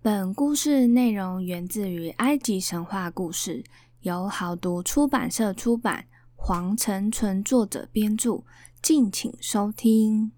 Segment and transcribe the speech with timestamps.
[0.00, 3.64] 本故事内容源自于埃及神话故事，
[4.02, 8.44] 由好读出版社出版，黄成纯作者编著，
[8.80, 10.30] 敬请收听。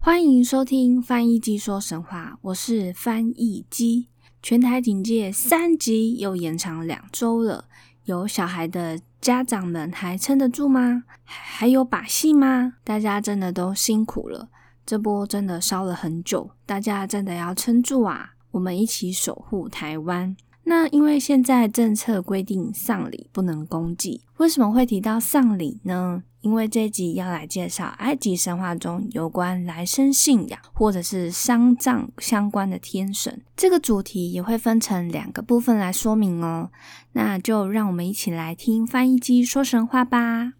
[0.00, 4.08] 欢迎收听翻译机说神话，我是翻译机。
[4.42, 7.68] 全台警戒三级又延长两周了，
[8.06, 11.04] 有小孩的家长们还撑得住吗？
[11.22, 12.74] 还有把戏吗？
[12.82, 14.50] 大家真的都辛苦了，
[14.86, 18.30] 这波真的烧了很久，大家真的要撑住啊！
[18.50, 20.36] 我们一起守护台湾。
[20.66, 26.22] 那因为现在政策规定丧礼不能公祭，为什么会提到丧礼呢？
[26.40, 36.70] 因为这集要来介绍埃及神话中有关来生信仰或者是丧葬相关的天神，这个主题也会分成两个部分来说明哦。
[37.12, 40.52] 那就让我们一起来听翻译机说神话吧。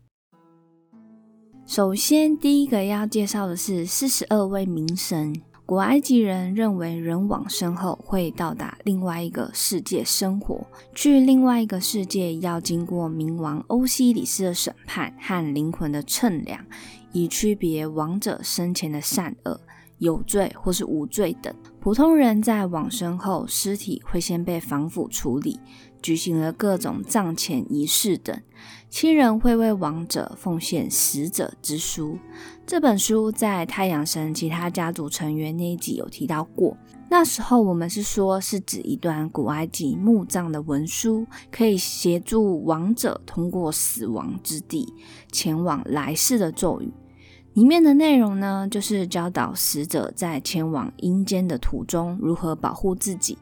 [1.66, 5.34] 首先，第一个要介绍的是四十二位冥神。
[5.64, 16.62] 古埃及人认为，人往生后会到达另外一个世界生活，去另外一个世界要经过冥王欧西里斯的审判和灵魂的称量，
[17.12, 19.58] 以区别亡者生前的善恶、
[19.98, 21.55] 有罪或是无罪等。
[21.84, 25.60] 普通人在往生后，尸体会先被防腐处理。
[26.00, 28.41] 举行了各种葬前仪式等，
[28.88, 32.18] 亲人会为亡者奉献死者之书。
[32.66, 36.74] 这本书在太阳神其他家族成员那一集有提到过。
[37.10, 44.91] 那时候我们是说，是指一段古埃及墓葬的文书，可以协助亡者通过死亡之地
[45.30, 46.91] 前往来世的咒语。
[47.55, 53.38] 里面的内容呢，就是教导死者在前往阴间的途中如何保护自己。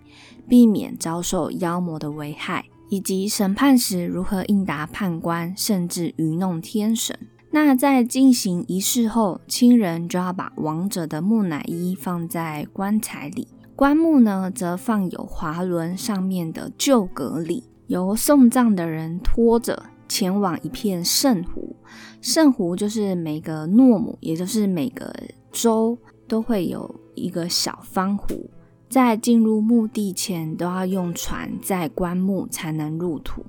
[0.48, 7.16] 避免遭受妖魔的危害，以及审判时如何应答判官，甚至愚弄天神。
[7.52, 21.71] 那在进行仪式后，亲人就要把亡者的木乃伊放在棺材里，棺木呢则放有滑轮上面的旧阁里，由送葬的人拖着前往一片圣湖。
[22.20, 25.14] 圣湖就是每个诺姆，也就是每个
[25.50, 25.98] 州
[26.28, 28.48] 都会有一个小方湖。
[28.88, 33.44] 在进入墓地前，都要用船载棺木才能入土。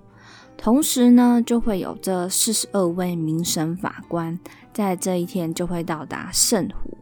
[0.56, 4.40] 同时呢，就会有这四十二位民神法官，
[4.72, 6.98] 在这一天就会到达圣湖。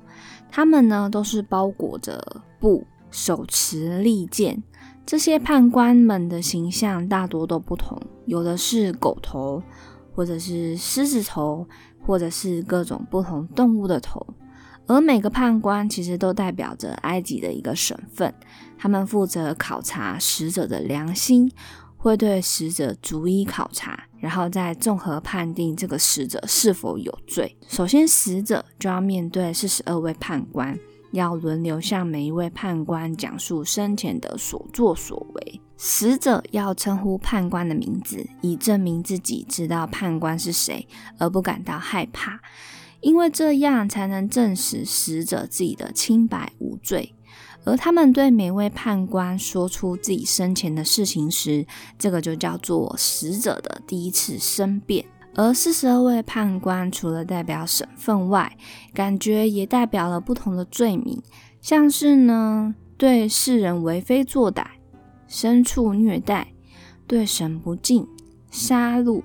[0.49, 4.63] 他们呢，都是包裹着布，手持利剑。
[5.05, 9.61] 这些判官们的形象大多都不同，有的是狗头，
[10.13, 11.67] 或者是狮子头，
[12.05, 14.25] 或者是各种不同动物的头。
[14.87, 18.33] 而每个判官其实都代表着埃及的一个省份，
[18.77, 21.49] 他们负责考察死者的良心，
[21.95, 27.55] 会对死者逐一考察，然后再综合判定这个死者是否有罪。
[27.67, 30.77] 首先，死者就要面对四十二位判官，
[31.11, 35.61] 要轮流向每一位判官讲述生前的所作所为。
[35.77, 42.39] 死者要称呼判官的名字，以证明自己知道判官是谁，而不感到害怕。
[42.99, 47.15] 因为这样才能证实死者自己的清白无罪，
[47.63, 51.65] 而他们对每位判官说出自己生前的事情时，
[51.97, 55.03] 这个就叫做死者的第一次申辩。
[55.35, 58.57] 而四十二位判官除了代表省份外，
[58.93, 61.21] 感觉也代表了不同的罪名，
[61.61, 64.65] 像是呢对世人为非作歹、
[65.29, 66.53] 牲畜虐待、
[67.07, 68.07] 对神不敬、
[68.49, 69.23] 杀戮、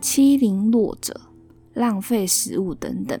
[0.00, 1.20] 欺凌弱者。
[1.74, 3.20] 浪费食物等等，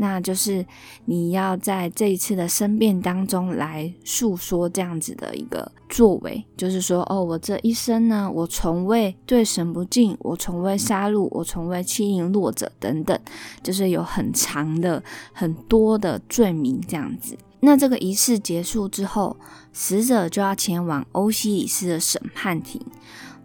[0.00, 0.64] 那就是
[1.06, 13.18] 你要在这一次的申辩当中来诉说这样子的一个作为，就是说，哦，我这一生呢，我从未对神不敬，我从未杀戮，我从未欺凌弱者等等，
[13.62, 17.36] 就是有很长的、很多的罪名这样子。
[17.60, 19.36] 那这个仪式结束之后，
[19.72, 22.80] 死者就要前往欧西里斯的审判庭，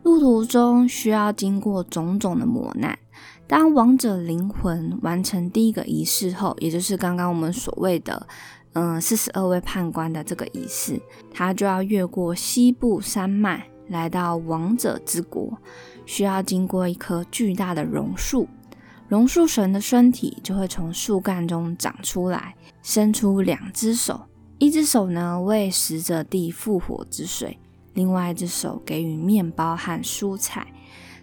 [0.03, 3.00] 路途中需要经过种种的磨难。
[3.46, 8.26] 当王者灵魂完成第一个仪式后，也就是刚刚我们所谓的，
[8.72, 11.00] 嗯，四十二位判官的这个仪式，
[11.31, 15.57] 他就要越过西部山脉，来到王者之国，
[16.06, 18.48] 需要经过一棵巨大的榕树，
[19.10, 24.22] 榕树神的身体就会从树干中长出来，伸出两只手，
[24.57, 27.60] 一只手呢为死者递复活之水，
[27.94, 30.66] 另外一只手给予面包和蔬菜。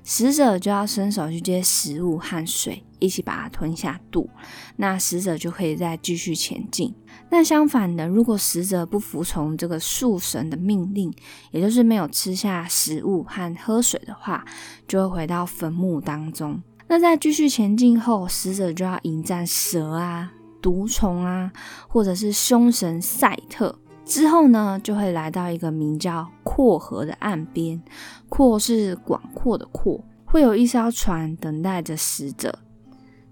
[0.03, 4.29] 死者就要伸手去接食物和水，一起把它吞下肚，
[4.77, 6.95] 那死者就可以再继续前进。
[7.31, 11.13] 那相反的，如果死者不服从这个树神的命令，
[11.53, 14.45] 也就是没有吃下食物和喝水的话，
[14.89, 16.61] 就会回到坟墓当中。
[16.89, 21.53] 那在继续前进后，死者就要迎战蛇啊、毒虫啊，
[21.89, 23.80] 或者是凶神赛特。
[24.05, 27.81] 之后呢，就会来到一个名叫阔河的岸边，
[28.29, 32.59] 阔是广阔的阔，会有一艘船等待着死者。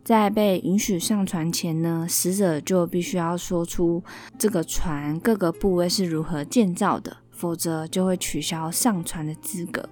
[0.04, 4.02] 在被允许上船前呢，死者就必须要说出
[4.38, 9.86] 这个船各个部位是如何建造的，否则就会取消上船的资格。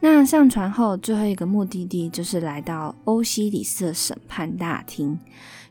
[0.00, 5.18] 那上船后，最后一个目的地就是来到欧西里斯的审判大厅。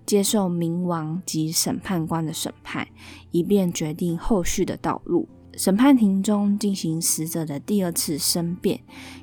[0.06, 2.88] 接受冥王及审判官的审判，
[3.32, 5.28] 以便决定后续的道路。
[5.56, 8.80] 审判庭中进行死者的第二次申辩，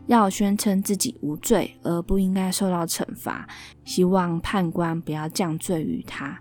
[0.07, 3.49] 要宣称自己无罪而不应该受到惩罚，
[3.85, 6.41] 希望判官不要降罪于他。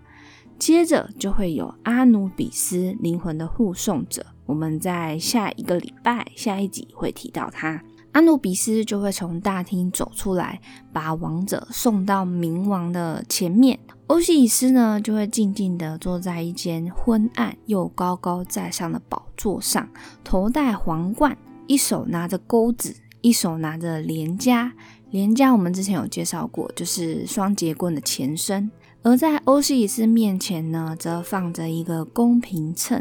[0.60, 7.82] 接着就会有阿努比斯灵魂的护送者，我们在下一个礼拜下一集会提到他。
[8.12, 10.60] 阿努比斯就会从大厅走出来，
[10.92, 13.78] 把王者送到冥王的前面。
[14.10, 19.88] 欧西里斯呢，就会静静地坐在一间昏暗又高高在上的宝座上，
[20.24, 24.72] 头戴皇冠，一手拿着钩子，一手拿着镰枷。
[25.12, 28.68] 镰枷我们之前有介绍过，就是双节棍的前身。
[29.04, 33.00] 而在欧西里斯面前呢，则放着一个公平秤，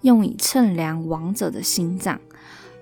[0.00, 2.20] 用以称量王者的心脏。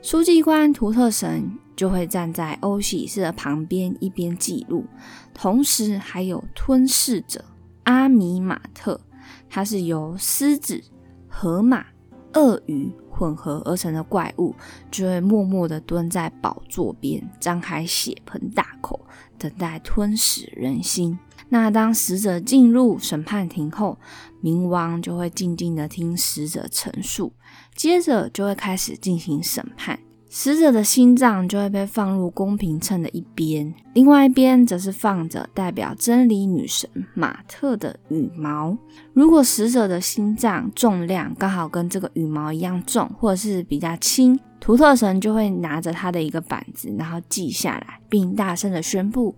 [0.00, 4.86] 书记官图特神就会站在欧西里斯的旁边，一边记录，
[5.34, 7.44] 同时还有吞噬者。
[7.86, 9.00] 阿米马特，
[9.48, 10.82] 它是由狮子、
[11.28, 11.86] 河马、
[12.34, 14.54] 鳄鱼混合而成的怪物，
[14.90, 19.06] 就会默默地蹲在宝座边，张开血盆大口，
[19.38, 21.16] 等待吞噬人心。
[21.48, 23.96] 那当死者进入审判庭后，
[24.42, 27.32] 冥王就会静静地听死者陈述，
[27.76, 30.00] 接着就会开始进行审判。
[30.28, 38.76] 死者的心脏就会被放入公平秤的一边，另外一边则是放着代表真理女神马特的羽毛。
[39.12, 49.34] 如果死者的心脏重量刚好跟这个羽毛一样重，或者是比较轻，图特神就会拿着他的一个板子，然后记下来，并大声的宣布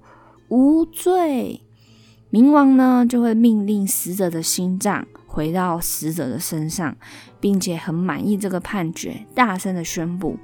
[0.48, 1.60] 无罪。
[2.30, 6.96] 冥王呢就会命令死者的心脏回到死者的身上，
[7.40, 10.36] 并且很满意这个判决，大声的宣布。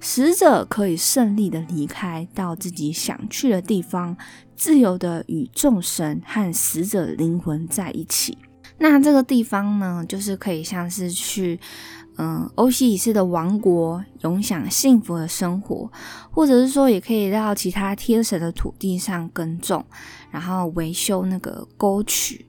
[0.00, 4.16] 死者可以顺利的离开到自己想去的地方，
[4.56, 8.38] 自由的与众神和死者灵魂在一起。
[8.78, 11.60] 那这个地方呢，就是可以像是去，
[12.16, 15.92] 嗯，欧西里斯的王国，永享幸福的生活，
[16.30, 19.84] 或者是说，也可以到其他天神的土地上耕种，
[20.30, 22.46] 然后维修那个沟渠。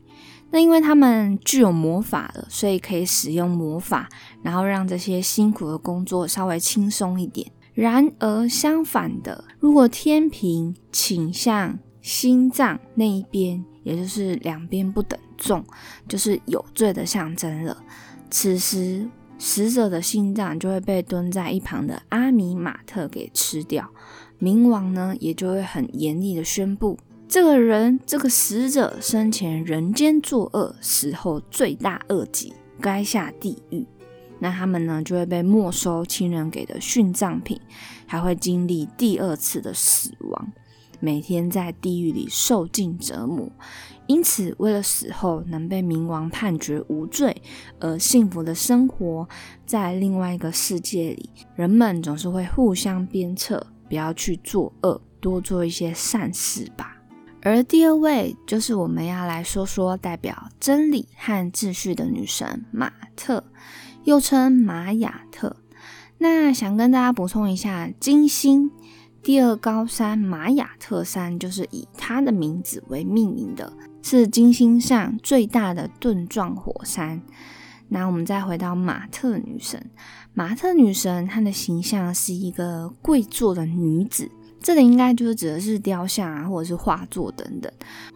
[0.51, 4.09] 那因为他们具有魔法的，所以可以使用魔法，
[4.43, 7.49] 然后让这些辛苦的工作稍微轻松一点。
[7.73, 15.63] 然而相反的，如果天平倾向心脏那一边，也就是两边不等重，
[16.07, 17.77] 就是有罪的象征了。
[18.29, 19.09] 此时
[19.39, 23.89] 死者的心脏就会被蹲在一旁的阿米马特给吃掉，
[24.39, 26.99] 冥王呢也就会很严厉的宣布。
[27.31, 32.51] 这个人，这个死者生前人间作恶，死后罪大恶极，
[32.81, 33.87] 该下地狱。
[34.39, 37.57] 那他们呢，就会被没收亲人给的殉葬品，
[38.05, 40.51] 还会经历第二次的死亡，
[40.99, 43.49] 每天在地狱里受尽折磨。
[44.07, 47.41] 因此，为了死后能被冥王判决无罪
[47.79, 49.25] 而幸福的生活
[49.65, 56.97] 在另外一个世界里，人们总是会互相鞭策，不要去作恶，多做一些善事吧。
[57.43, 63.43] 而第二位就是我们要来说说代表真理和秩序的女神马特，
[64.03, 65.55] 又称玛雅特。
[66.19, 68.69] 那想跟大家补充一下，金星
[69.23, 77.23] 第二高山玛雅特山就是以她的名字为命名的，是金星上最大的盾状火山。
[77.89, 79.89] 那我们再回到马特女神，
[80.35, 84.29] 马特女神她的形象是一个跪坐的女子。
[84.61, 87.71] 这里应该就是指的是雕像啊，或者是画作等等，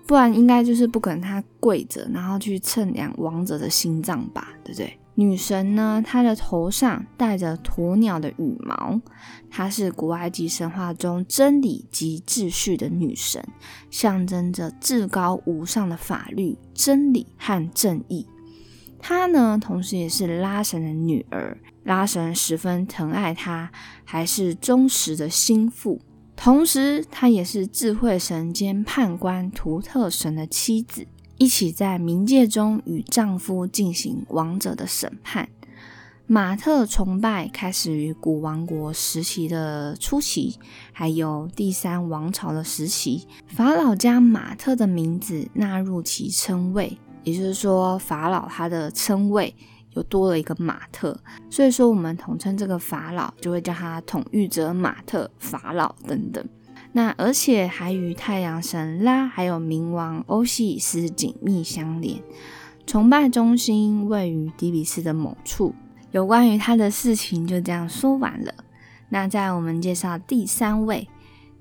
[0.05, 4.99] 不然应该就是不可能他跪着，然后去称量王者的心脏吧，对不对？
[5.17, 8.99] 女神呢，她的头上戴着鸵鸟的羽毛，
[9.49, 13.41] 她是古埃及神话中真理及秩序的女神，
[13.89, 18.27] 象征着至高无上的法律、真理和正义。
[18.99, 23.71] 她呢，同时也是拉神的女儿，拉神十分疼爱她，
[24.03, 26.01] 还是忠实的心腹。
[26.35, 35.49] 同时，她也是智慧神兼判官图特神的妻子，一起在冥界中与丈夫进行王者的审判。
[36.27, 40.57] 马特崇拜开始于古王国时期的初期，
[40.91, 49.55] 还有第三王朝的时期，法老将马特的名字纳入其称谓，也就是说法老他的称谓
[49.95, 51.17] 又多了一个马特，
[51.49, 56.45] 所以说我们统称这个法老就会叫他统御者马特、法老等等。
[56.91, 62.21] 那而且还与太阳神拉还有冥王欧西里斯紧密相连，
[62.85, 65.73] 崇拜中心位于底比斯的某处。
[66.11, 68.53] 有关于他的事情就这样说完了。
[69.09, 71.07] 那在我们介绍第三位，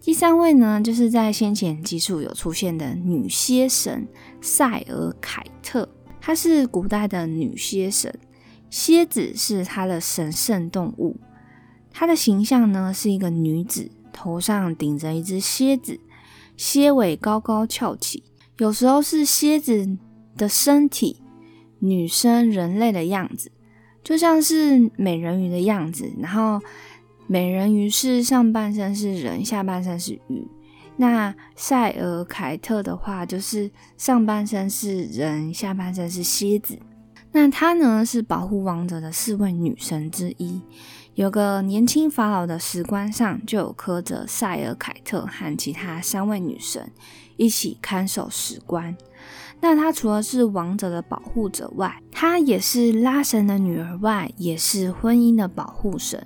[0.00, 4.06] 第三位呢，就是在先前记述有出现的女蝎神
[4.40, 5.88] 塞尔凯特，
[6.26, 8.18] 她是古代的女蝎神，
[8.70, 11.18] 蝎子是她的神圣动物。
[11.90, 16.00] 她的形象呢是一个女子，头上顶着一只蝎子，
[16.56, 18.22] 蝎尾高高翘起，
[18.56, 19.98] 有时候是蝎子
[20.34, 21.20] 的身体，
[21.80, 23.52] 女生人类的样子，
[24.02, 26.58] 就像是美人鱼的样子，然后。
[27.26, 30.46] 美人鱼是上半身是人，下半身是鱼。
[30.96, 36.78] 那塞尔凯特的话，就是上半身是人，下半身是蝎子。
[37.32, 40.62] 那她呢，是保护王者的四位女神之一。
[41.14, 46.90] 有个年轻法老的石棺上就有刻着塞尔凯特和其他三位女神
[47.36, 48.96] 一起看守石棺。
[49.60, 56.24] 那她除了是王者的保护者外，她也是拉神的女儿外，也是婚姻的保护神。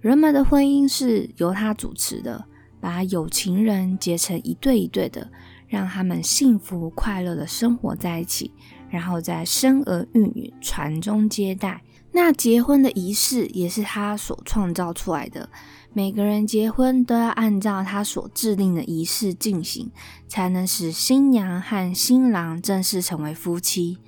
[0.00, 2.44] 人们的婚姻是由他主持的，
[2.80, 5.30] 把有情人结成一对一对的，
[5.68, 8.52] 让他们幸福快乐的生活在一起，
[8.88, 11.82] 然后再生儿育女，传宗接代。
[12.12, 15.50] 那结婚的仪式也是他所创造出来的，
[15.92, 19.90] 每个人结婚都要按照他所制定的仪式进行，
[20.26, 23.98] 才能使新娘和新郎正式成为夫妻。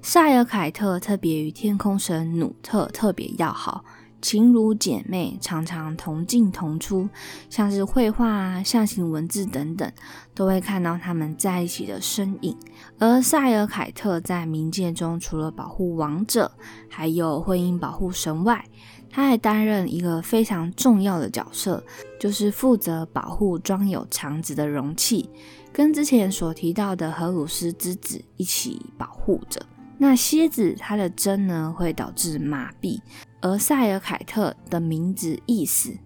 [0.00, 3.84] 塞尔凯特特别与天空神努特特别要好。
[4.22, 7.08] 情如姐妹，常常同进同出，
[7.50, 9.92] 像是绘画啊、象形文字等等，
[10.32, 12.56] 都会看到他们在一起的身影。
[12.98, 16.50] 而塞尔凯特在冥界中，除了保护王者，
[16.88, 18.64] 还有婚姻保护神外，
[19.10, 21.82] 他还担任一个非常重要的角色，
[22.18, 25.28] 就是负责保护装有肠子的容器，
[25.72, 29.60] 跟之前所提到的荷鲁斯之子一起保护着。
[30.02, 33.00] 那蝎子它的针呢，会导致麻痹。
[33.40, 35.96] 而塞尔凯特的名字意思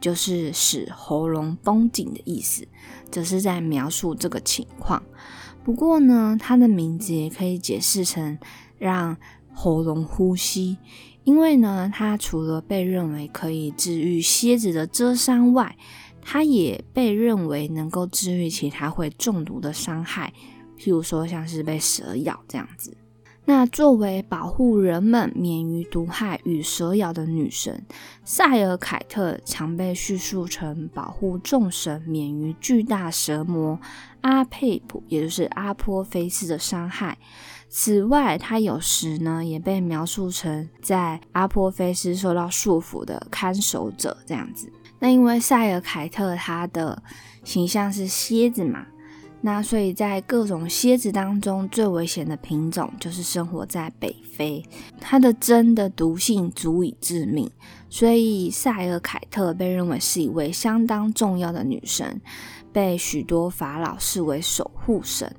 [0.00, 2.66] 就是使喉咙绷紧的意思，
[3.12, 5.00] 则是在描述这个情况。
[5.62, 8.36] 不过呢，它的名字也可以解释成
[8.76, 9.16] 让
[9.52, 10.76] 喉咙呼吸，
[11.22, 15.76] 因为呢，它除了被认为可以治愈蝎子的蛰伤外，
[16.20, 20.32] 它也被认为能够治愈其他会中毒的伤害，
[20.76, 22.96] 譬如说像是被蛇咬这样子。
[23.46, 27.84] 那作为保护人们免于毒害与蛇咬的女神，
[28.24, 33.78] 塞尔凯特常被叙述成保护众神免于巨大蛇魔
[34.22, 37.18] 阿佩普，也就是阿波菲斯的伤害。
[37.68, 44.72] 此外，她有时呢也被描述成在阿波菲斯受到束缚的看守者这样子。
[45.00, 47.02] 那因为塞尔凯特她的
[47.42, 48.86] 形象是蝎子嘛。
[49.46, 54.64] 那所以在各种蝎子当中，最危险的品种就是生活在北非，
[54.98, 57.50] 它的针的毒性足以致命，
[57.90, 62.18] 所以塞尔凯特被认为是一位相当重要的女神，
[62.72, 65.30] 被许多法老视为守护神。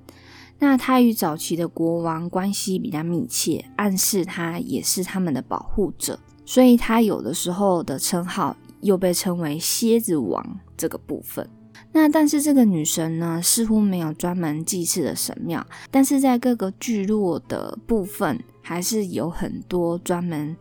[0.60, 11.50] 那她与早期的国王关系比较密切，暗示她也是他们的保护者，所以她有的时候的称号又被称为蝎子王这个部分。
[11.96, 20.58] 那但是这个女神呢，似乎没有专门祭祀的神庙，但是在各个聚落的部分，还是有很多专门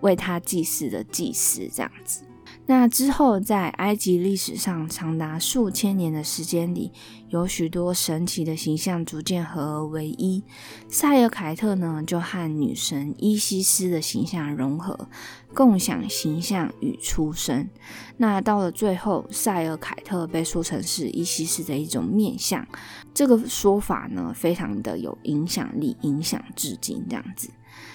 [0.00, 2.22] 为她祭祀的祭司这样子。
[2.66, 6.92] 那之后，在埃及历史上长达数千年的时间里，
[7.28, 10.42] 有许多神奇的形象逐渐合而为一。
[10.88, 15.08] 塞尔凯特呢，就和女神伊西斯的形象融合，
[15.54, 17.68] 共享形象与出生。
[18.16, 22.66] 那到了最后，塞尔凯特被说成是伊西斯的一种面相，
[23.12, 27.50] 这个说法呢，非常的有影响力，影响至今这样子。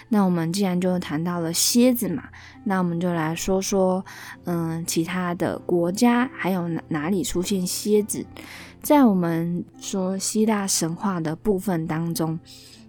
[0.09, 2.24] 那我们既然就谈到了蝎子嘛，
[2.63, 4.03] 那我们就来说说，
[4.45, 8.25] 嗯，其他的国家还有哪哪里出现蝎子？
[8.81, 12.39] 在我们说希腊神话的部分当中，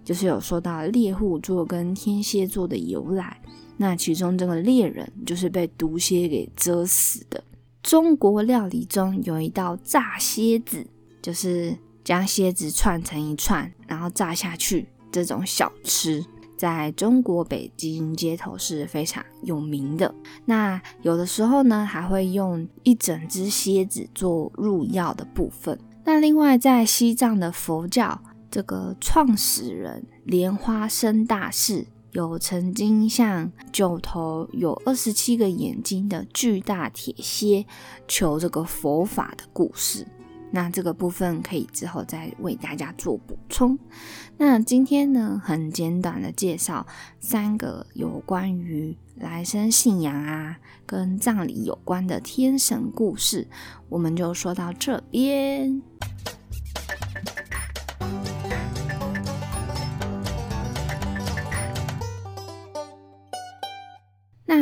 [0.05, 3.41] 就是有说到猎户座跟天蝎座的由来。
[3.77, 7.43] 那其中这个猎人就是被毒蝎给蛰死的。
[7.83, 10.85] 中国料理中有一道炸蝎子，
[11.21, 16.25] 就是将蝎子串成一串，然后炸下去这种小吃。
[16.57, 20.13] 在中国北京街头是非常有名的。
[20.45, 25.79] 那有的时候呢，还会用一整只蝎子做入药的部分。
[26.03, 28.19] 那另外，在西藏的佛教
[28.49, 31.85] 这个创始人莲花生大士，
[32.17, 37.63] 有曾经向九头有二十七个眼睛的巨大铁蝎
[38.07, 40.03] 求这个佛法的故事。
[40.49, 43.77] 那这个部分可以之后再为大家做补充。
[44.35, 46.87] 那今天呢，很简短的介绍
[47.19, 50.57] 三个有关于来生信仰啊，
[50.87, 53.47] 跟葬礼有关的天神故事，
[53.89, 55.83] 我们就说到这边。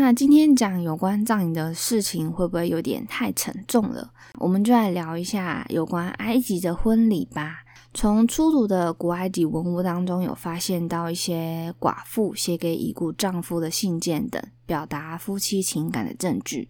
[0.05, 4.11] 那今天讲有关葬礼的事情，会不会有点太沉重了？
[4.35, 7.63] 我们就来聊一下有关埃及的婚礼吧。
[7.91, 16.69] 从出土的古埃及文物当中，有发现到一些寡妇写给已故丈夫的信件等，表达夫妻情感的证据。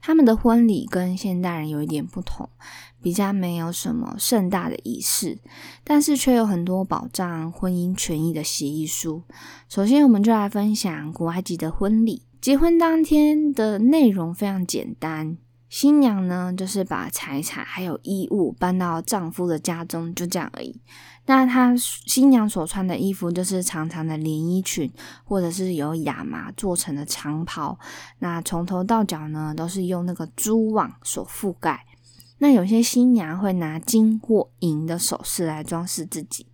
[0.00, 2.48] 他们的婚礼跟现代人有一点不同，
[3.02, 5.40] 比较没有什么盛大的仪式，
[5.82, 9.24] 但是却有很多保障婚姻权益的协议书。
[9.68, 12.22] 首先，我们就来分享古埃及的婚礼。
[12.40, 15.36] 结婚当天的内容非常简单，
[15.68, 20.80] 新娘呢就是把财产还有衣物搬到丈夫的家中，就这样而已。
[21.26, 24.90] 那她新娘所穿的衣服就是长长的连衣裙，
[25.24, 27.76] 或者是由亚麻做成的长袍。
[28.20, 31.84] 那从头到脚呢都是用那个蛛网所覆盖。
[32.38, 36.46] 那有些新娘会拿金或银的首饰来装饰自己。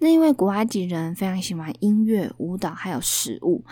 [0.00, 3.64] 那因为古埃及人非常喜欢音乐、舞蹈还有食物。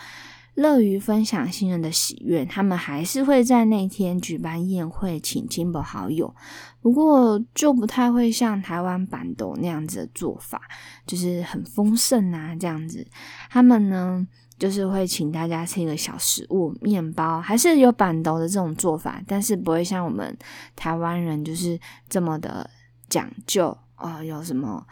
[0.55, 6.33] 乐于分享新人的喜悦，他们还是会在那天举办宴会，请亲朋好友。
[6.79, 10.61] 不过就不太会像台湾板斗那样子的做法，
[11.07, 13.07] 就是很丰盛啊这样子。
[13.49, 14.27] 他们呢，
[14.59, 20.37] 就是会请大家吃一个小食物，面包，还是有板斗的这种做法，但是不会像我们
[20.75, 22.69] 台湾人就是这么的
[23.09, 24.21] 讲究哦。
[24.21, 24.85] 有什么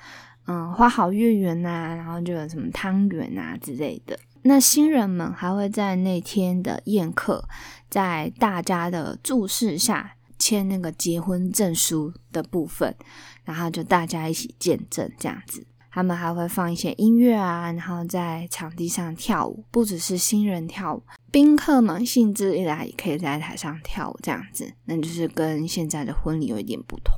[0.48, 4.18] 嗯花好月圆呐，然后就有什么汤圆啊之类的。
[4.44, 7.48] 那新人们还会在那天的宴客，
[7.90, 12.96] 在大家的注视下签那个结婚证书的部分，
[13.44, 15.66] 然后就大家一起见证这样子。
[15.94, 24.74] 他们还会放一些音乐啊，然后在场地上跳舞，不只是新人跳舞，宾客们兴致一来也可以在台上跳舞这样子。
[24.86, 27.14] 那就是跟现在的婚礼有一点不同。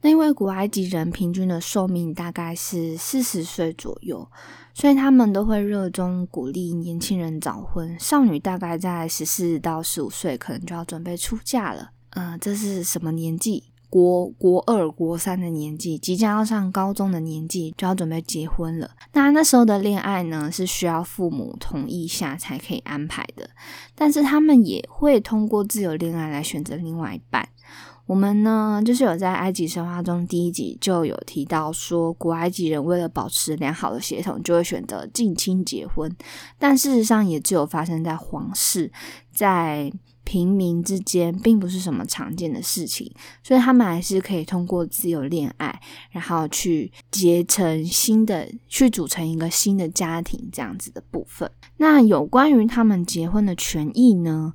[0.00, 4.28] 那因为古埃及人平均的寿命大概是四十岁左右。
[4.78, 11.90] 所以他们都会热衷鼓励年轻人早婚，少女大概在十四到十五岁，可能就要准备出嫁了。
[12.10, 13.64] 嗯，这是什么年纪？
[13.90, 18.92] 国国二、国三的年纪，即将要上高中的年纪，就要准备结婚了。
[19.14, 23.50] 那那时候的恋爱呢，是需要父母同意下才可以安排的，
[23.96, 27.48] 但是他们也会通过自由恋爱来选择另外一半。
[28.08, 36.10] 我们呢，就是有在埃及神话中第一集就有提到说，古埃及人为了保持良好的血统，就会选择近亲结婚。
[36.58, 38.90] 但事实上，也只有发生在皇室，
[39.30, 39.92] 在
[40.24, 43.12] 平民之间，并不是什么常见的事情。
[43.42, 45.78] 所以他们还是可以通过自由恋爱，
[46.10, 51.50] 然后去结成新的，去组成一个新的家庭这样子的部分。
[51.76, 54.54] 那有关于他们结婚的权益呢？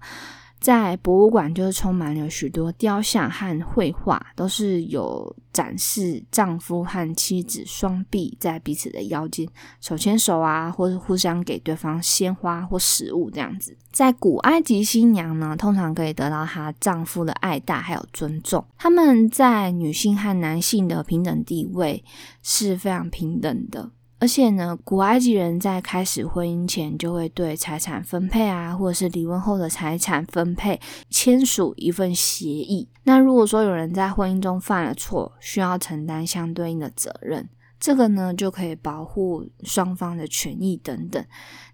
[0.64, 9.46] 在博物馆，就是充满了许多雕像和绘画，都是有展示丈夫和妻子双臂在彼此的腰间
[9.82, 13.76] 手牵手啊，或是互相给对方鲜花或食物这样子。
[13.92, 22.02] 在古埃及，新娘呢通常可以得到她丈夫的爱戴还有尊重，他们在女性和男性的平等地位
[22.42, 23.92] 是非常平等的。
[24.24, 32.88] 而且呢，古埃及人在开始婚姻前就会对财产分配啊，或者是离婚后的财产分配签署一份协议。
[33.04, 41.22] 那如果说有人在婚姻中犯了错，需要承担相对应的责任，这个呢就可以保护双方的权益等等。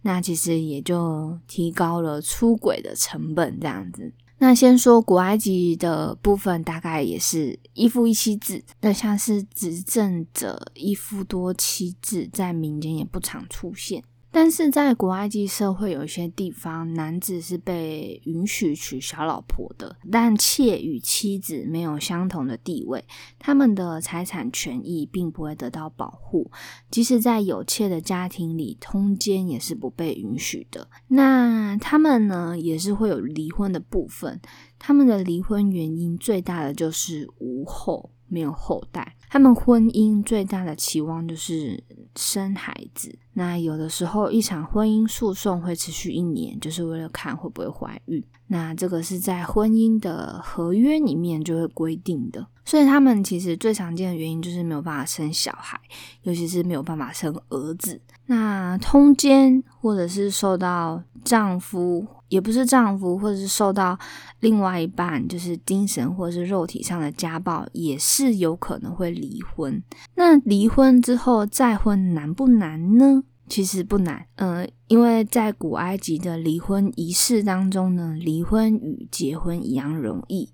[0.01, 4.11] 那其实也就提高了出轨的成本，这样子。
[4.41, 8.63] 那先说古埃及的部分，大概也是一夫一妻制。
[8.81, 14.01] 那像是执政者一夫多妻制，在民间也不常出现。
[14.31, 23.03] 但是在古埃及社会，有一些地方，男子是被允许娶小老婆的，但妾与妻子没有相同的地位，
[23.39, 26.51] 他们的财产权益并不会得到保护，
[26.91, 30.87] 即使在有妾的家庭里，通奸也是不被允许的。
[31.07, 34.39] 那他们呢，也是会有离婚的部分，
[34.77, 38.11] 他们的离婚原因最大的就是无后。
[38.31, 41.83] 没有后代，他们婚姻最大的期望就是
[42.19, 43.17] 生孩子。
[43.33, 48.21] 那有的时候，一场婚姻诉讼会持续一年，就是为了看会不会怀孕。
[48.51, 52.45] 那这个是在婚姻的合约里面就会规定的。
[52.65, 55.79] 所以他们其实最常见的原因就是没有办法生小孩，
[56.21, 57.99] 尤其是没有办法生儿子。
[58.27, 63.97] 那通奸或者是受到丈夫，也不是丈夫，或者是受到
[64.41, 69.81] 另外一半，就是精神或者是肉体上的家暴，也是有可能会离婚。
[70.13, 73.23] 那离婚之后再婚难不难呢？
[73.47, 80.51] 其实不难，呃，因为在古埃及的离婚仪式当中呢，离婚与结婚一样容易。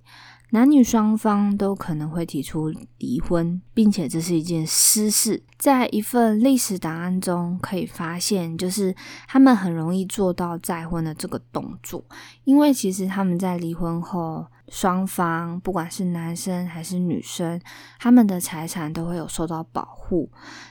[0.51, 5.41] 男女双方都可能会提出离婚，并且这是一件私事。
[5.57, 8.93] 在一份历史档案中可以发现，就是
[9.27, 12.03] 他们很容易做到再婚的这个动作，
[12.43, 14.45] 因为其实他们在离婚后。
[14.67, 17.59] 双方不管是男生还是女生，
[17.99, 20.29] 他们的财产都会有受到保护。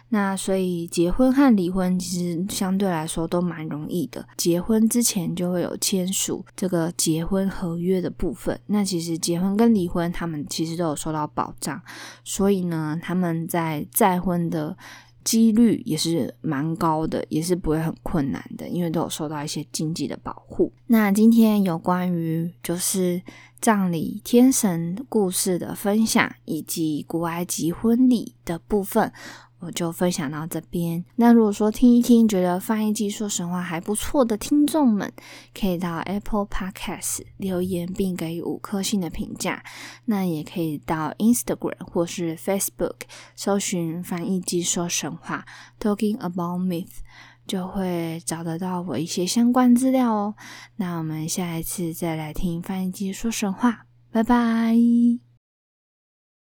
[0.09, 4.27] 那所以结婚和离婚其实相对来说都蛮容易的。
[4.37, 8.59] 结婚之前就会有签署这个结婚合约的部分。
[8.67, 11.81] 那其实结婚跟离婚，他们其实都有受到保障。
[12.23, 14.77] 所以呢，他们在再婚的。
[15.25, 20.71] 几率也是蛮高的，也是不会很困难的，因为都有受到一些经济的保护。
[20.87, 23.23] 那今天有关于就是
[23.61, 29.11] 葬礼天神故事的分享，以及古埃及婚礼的部分。
[29.65, 31.05] 我就分享到这边。
[31.17, 35.13] 那如果说听一听，觉得翻译机说神话还不错的听众们，
[35.59, 39.63] 可以到 Apple Podcast 留言并给予五颗星的评价。
[40.05, 43.03] 那也可以到 Instagram 或是 Facebook
[43.35, 45.45] 搜寻翻译机说神话
[45.81, 46.99] Talking About Myth，
[47.47, 50.35] 就会找得到我一些相关资料哦。
[50.77, 55.34] 那我们下一次再来听翻译机说神话，拜拜。